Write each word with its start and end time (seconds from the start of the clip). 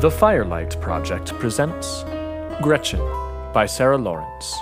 The 0.00 0.12
Firelight 0.12 0.80
Project 0.80 1.34
presents 1.40 2.04
Gretchen 2.62 3.00
by 3.52 3.66
Sarah 3.66 3.98
Lawrence. 3.98 4.54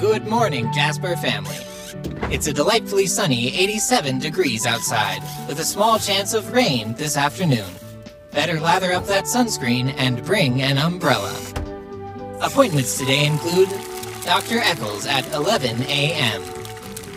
Good 0.00 0.26
morning, 0.26 0.72
Jasper 0.72 1.16
family. 1.16 1.58
It's 2.32 2.46
a 2.46 2.52
delightfully 2.54 3.04
sunny 3.04 3.54
87 3.54 4.20
degrees 4.20 4.64
outside, 4.64 5.20
with 5.46 5.58
a 5.58 5.64
small 5.64 5.98
chance 5.98 6.32
of 6.32 6.50
rain 6.54 6.94
this 6.94 7.18
afternoon. 7.18 7.83
Better 8.34 8.58
lather 8.58 8.92
up 8.92 9.06
that 9.06 9.24
sunscreen 9.24 9.94
and 9.96 10.24
bring 10.24 10.60
an 10.60 10.76
umbrella. 10.76 11.32
Appointments 12.42 12.98
today 12.98 13.26
include 13.26 13.68
Dr. 14.24 14.58
Eccles 14.58 15.06
at 15.06 15.32
11 15.32 15.82
a.m., 15.82 16.42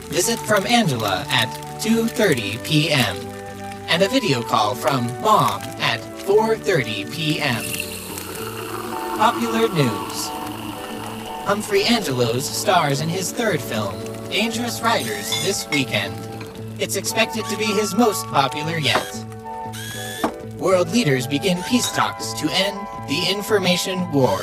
visit 0.09 0.37
from 0.39 0.67
Angela 0.67 1.25
at 1.27 1.47
2.30 1.81 2.63
p.m., 2.63 3.17
and 3.89 4.03
a 4.03 4.09
video 4.09 4.43
call 4.43 4.75
from 4.75 5.07
Mom 5.21 5.59
at 5.79 5.99
4.30 6.01 7.11
p.m. 7.11 7.63
Popular 9.17 9.69
news. 9.69 10.27
Humphrey 11.47 11.83
Angelos 11.85 12.47
stars 12.47 13.01
in 13.01 13.09
his 13.09 13.31
third 13.31 13.59
film, 13.59 13.95
Dangerous 14.29 14.81
Riders, 14.81 15.29
this 15.43 15.67
weekend. 15.71 16.13
It's 16.79 16.95
expected 16.95 17.43
to 17.45 17.57
be 17.57 17.65
his 17.65 17.95
most 17.95 18.27
popular 18.27 18.77
yet. 18.77 19.26
World 20.59 20.89
leaders 20.91 21.27
begin 21.27 21.61
peace 21.63 21.91
talks 21.91 22.33
to 22.33 22.49
end 22.49 22.75
the 23.07 23.27
information 23.29 24.11
war. 24.11 24.39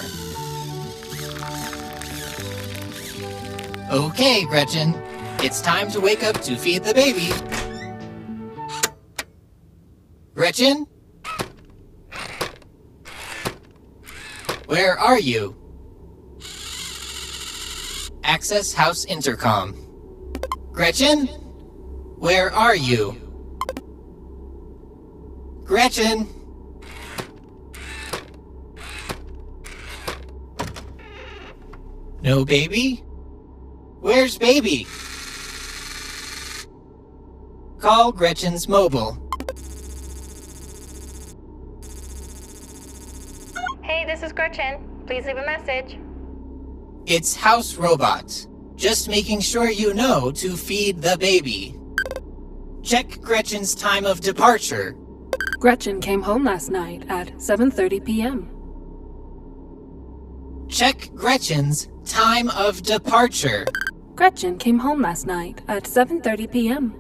Okay, 3.91 4.45
Gretchen, 4.45 4.95
it's 5.41 5.61
time 5.61 5.91
to 5.91 6.01
wake 6.01 6.23
up 6.23 6.41
to 6.43 6.55
feed 6.55 6.85
the 6.85 6.95
baby. 6.95 7.31
Gretchen? 10.35 10.87
Where 14.67 14.97
are 14.97 15.19
you? 15.19 15.57
Access 18.23 18.73
House 18.73 19.05
Intercom. 19.05 19.75
Gretchen? 20.73 21.27
Where 22.19 22.53
are 22.53 22.77
you? 22.77 23.24
Gretchen? 25.65 26.29
No 32.21 32.45
baby? 32.45 33.03
Where's 34.01 34.37
baby? 34.37 34.87
Call 37.79 38.13
Gretchen's 38.13 38.69
mobile. 38.69 39.19
Hey, 43.83 44.05
this 44.05 44.23
is 44.23 44.33
Gretchen. 44.33 44.87
Please 45.07 45.25
leave 45.25 45.39
a 45.39 45.47
message. 45.47 45.99
It's 47.07 47.35
House 47.35 47.77
Robot. 47.77 48.47
Just 48.77 49.09
making 49.09 49.41
sure 49.41 49.71
you 49.71 49.95
know 49.95 50.31
to 50.33 50.57
feed 50.57 51.01
the 51.01 51.17
baby. 51.19 51.79
Check 52.83 53.21
Gretchen's 53.23 53.75
time 53.75 54.05
of 54.05 54.21
departure. 54.21 54.95
Gretchen 55.65 55.99
came 55.99 56.21
home 56.21 56.45
last 56.45 56.71
night 56.71 57.07
at 57.09 57.29
7:30 57.39 58.05
p.m. 58.05 58.51
Check 60.69 61.09
Gretchen's 61.15 61.89
time 62.05 62.51
of 62.51 62.83
departure. 62.83 63.65
Gretchen 64.15 64.59
came 64.59 64.79
home 64.79 65.01
last 65.01 65.27
night 65.27 65.63
at 65.67 65.85
7:30 65.85 66.53
p.m. 66.53 66.91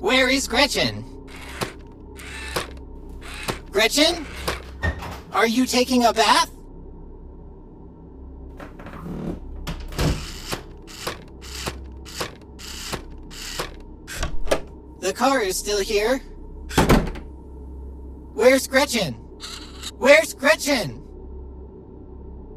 Where 0.00 0.28
is 0.28 0.46
Gretchen? 0.46 1.06
Gretchen? 3.70 4.26
Are 5.32 5.46
you 5.46 5.64
taking 5.64 6.04
a 6.04 6.12
bath? 6.12 6.50
Car 15.20 15.42
is 15.42 15.58
still 15.58 15.80
here. 15.80 16.16
Where's 18.32 18.66
Gretchen? 18.66 19.12
Where's 19.98 20.32
Gretchen? 20.32 20.92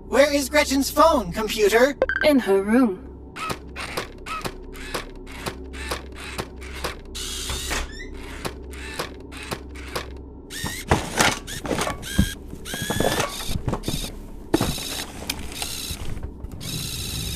Where 0.08 0.34
is 0.34 0.48
Gretchen's 0.48 0.90
phone, 0.90 1.34
computer? 1.34 1.98
In 2.24 2.40
her 2.40 2.64
room. 2.64 3.10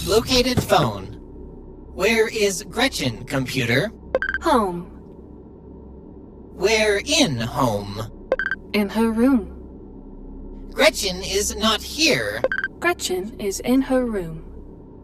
Located 0.08 0.64
phone. 0.64 1.08
Where 1.94 2.30
is 2.30 2.64
Gretchen, 2.64 3.26
computer? 3.26 3.92
Home. 4.42 4.97
Where 6.58 7.00
in 7.06 7.38
home? 7.38 8.02
In 8.74 8.90
her 8.90 9.12
room. 9.12 9.54
Gretchen 10.74 11.18
is 11.22 11.56
not 11.56 11.84
here. 11.84 12.42
Gretchen 12.80 13.40
is 13.40 13.60
in 13.60 13.84
her 13.84 14.04
room. 14.04 14.40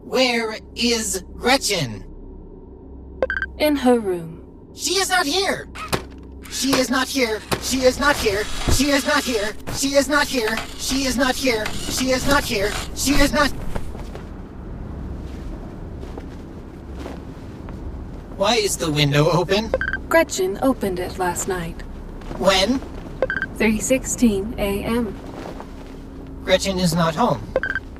Where 0.02 0.58
is 0.74 1.24
Gretchen? 1.36 2.04
In 3.58 3.76
her 3.76 4.00
room. 4.00 4.72
She 4.74 4.94
is 4.94 5.08
not 5.08 5.26
here. 5.26 5.68
She 6.50 6.72
is 6.72 6.90
not 6.90 7.06
here. 7.06 7.40
She 7.62 7.82
is 7.82 8.00
not 8.00 8.16
here. 8.16 8.42
She 8.72 8.90
is 8.90 9.06
not 9.06 9.22
here. 9.22 9.52
She 9.76 9.94
is 9.94 10.08
not 10.08 10.26
here. 10.26 10.56
She 10.78 11.04
is 11.04 11.16
not 11.16 11.36
here. 11.36 11.64
She 11.66 12.10
is 12.10 12.26
not 12.26 12.42
here. 12.42 12.72
She 12.96 13.12
is 13.12 13.32
not. 13.32 13.50
Why 18.36 18.56
is 18.56 18.76
the 18.76 18.90
window 18.90 19.30
open? 19.30 19.70
Gretchen 20.14 20.60
opened 20.62 21.00
it 21.00 21.18
last 21.18 21.48
night. 21.48 21.74
When? 22.38 22.78
3:16 23.58 24.56
a.m. 24.58 25.12
Gretchen 26.44 26.78
is 26.78 26.94
not 26.94 27.16
home. 27.16 27.42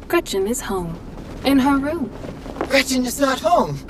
Gretchen 0.06 0.46
is 0.46 0.60
home. 0.60 0.96
In 1.44 1.58
her 1.58 1.76
room. 1.76 2.08
Gretchen 2.68 3.04
is 3.04 3.18
not 3.18 3.40
home. 3.40 3.80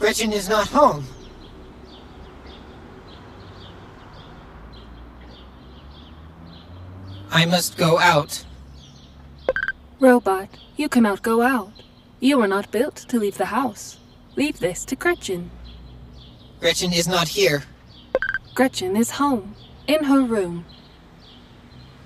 Gretchen 0.00 0.32
is 0.32 0.48
not 0.48 0.66
home. 0.66 1.06
I 7.30 7.44
must 7.46 7.76
go 7.76 7.98
out. 7.98 8.44
Robot, 10.00 10.48
you 10.76 10.88
cannot 10.88 11.22
go 11.22 11.42
out. 11.42 11.72
You 12.20 12.40
are 12.40 12.48
not 12.48 12.70
built 12.70 12.96
to 12.96 13.18
leave 13.18 13.38
the 13.38 13.46
house. 13.46 13.98
Leave 14.36 14.58
this 14.58 14.84
to 14.86 14.96
Gretchen. 14.96 15.50
Gretchen 16.60 16.92
is 16.92 17.06
not 17.06 17.28
here. 17.28 17.62
Gretchen 18.54 18.96
is 18.96 19.10
home. 19.10 19.54
In 19.86 20.04
her 20.04 20.22
room. 20.22 20.64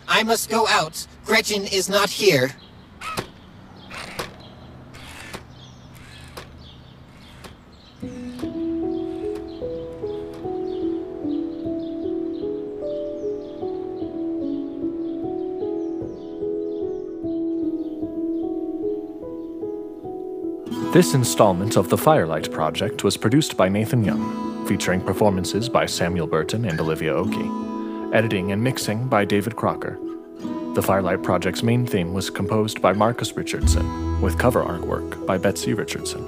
I 0.08 0.22
must 0.22 0.50
go 0.50 0.66
out. 0.68 1.06
Gretchen 1.24 1.64
is 1.64 1.88
not 1.88 2.10
here. 2.10 2.50
This 20.90 21.12
installment 21.12 21.76
of 21.76 21.90
The 21.90 21.98
Firelight 21.98 22.50
Project 22.50 23.04
was 23.04 23.18
produced 23.18 23.58
by 23.58 23.68
Nathan 23.68 24.02
Young, 24.02 24.66
featuring 24.66 25.02
performances 25.02 25.68
by 25.68 25.84
Samuel 25.84 26.26
Burton 26.26 26.64
and 26.64 26.80
Olivia 26.80 27.12
Oakey, 27.12 28.16
editing 28.16 28.52
and 28.52 28.64
mixing 28.64 29.06
by 29.06 29.26
David 29.26 29.54
Crocker. 29.54 29.98
The 30.74 30.82
Firelight 30.82 31.22
Project's 31.22 31.62
main 31.62 31.86
theme 31.86 32.14
was 32.14 32.30
composed 32.30 32.80
by 32.80 32.94
Marcus 32.94 33.36
Richardson, 33.36 34.22
with 34.22 34.38
cover 34.38 34.64
artwork 34.64 35.26
by 35.26 35.36
Betsy 35.36 35.74
Richardson. 35.74 36.24